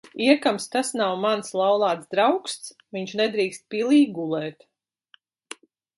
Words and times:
Iekams 0.27 0.63
tas 0.75 0.87
nav 1.01 1.17
mans 1.25 1.53
laulāts 1.59 2.09
draugs, 2.15 2.57
viņš 2.97 3.13
nedrīkst 3.21 3.67
pilī 3.75 4.01
gulēt. 4.19 4.67